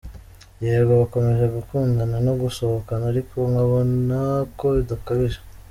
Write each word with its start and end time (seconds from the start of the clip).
Yego 0.65 0.91
bakomeje 1.01 1.45
gukundana 1.55 2.17
no 2.25 2.33
gusohokana 2.41 3.03
ariko 3.11 3.35
nkabona 3.51 4.19
ko 4.57 4.65
bidakabije. 4.75 5.39